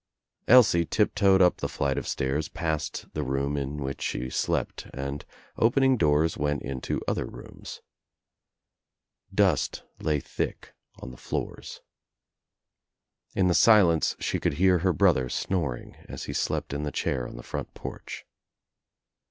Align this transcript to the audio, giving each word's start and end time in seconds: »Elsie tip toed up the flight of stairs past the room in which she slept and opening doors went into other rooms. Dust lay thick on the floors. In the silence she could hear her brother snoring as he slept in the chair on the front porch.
»Elsie 0.47 0.83
tip 0.83 1.13
toed 1.13 1.43
up 1.43 1.57
the 1.57 1.69
flight 1.69 1.95
of 1.95 2.07
stairs 2.07 2.47
past 2.49 3.05
the 3.13 3.21
room 3.21 3.55
in 3.55 3.77
which 3.77 4.01
she 4.01 4.31
slept 4.31 4.87
and 4.95 5.25
opening 5.57 5.95
doors 5.95 6.35
went 6.35 6.63
into 6.63 7.01
other 7.07 7.27
rooms. 7.27 7.81
Dust 9.31 9.83
lay 9.99 10.19
thick 10.19 10.73
on 10.99 11.11
the 11.11 11.17
floors. 11.17 11.81
In 13.35 13.47
the 13.47 13.53
silence 13.53 14.15
she 14.19 14.39
could 14.39 14.53
hear 14.53 14.79
her 14.79 14.91
brother 14.91 15.29
snoring 15.29 15.95
as 16.09 16.23
he 16.23 16.33
slept 16.33 16.73
in 16.73 16.81
the 16.81 16.91
chair 16.91 17.27
on 17.27 17.35
the 17.37 17.43
front 17.43 17.71
porch. 17.75 18.25